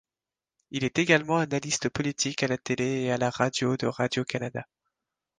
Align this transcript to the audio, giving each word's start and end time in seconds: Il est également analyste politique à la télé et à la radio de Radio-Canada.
Il 0.71 0.83
est 0.83 0.97
également 0.97 1.37
analyste 1.37 1.87
politique 1.89 2.41
à 2.41 2.47
la 2.47 2.57
télé 2.57 3.01
et 3.03 3.11
à 3.11 3.19
la 3.19 3.29
radio 3.29 3.77
de 3.77 3.85
Radio-Canada. 3.85 4.65